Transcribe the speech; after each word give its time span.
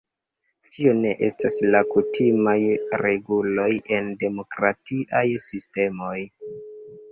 Tio 0.75 0.93
ne 1.01 1.11
estas 1.27 1.57
la 1.75 1.81
kutimaj 1.89 2.55
reguloj 3.03 3.69
en 3.99 4.11
demokratiaj 4.27 5.25
sistemoj. 5.49 6.19